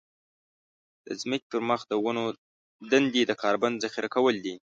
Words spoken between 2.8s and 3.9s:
دندې د کاربن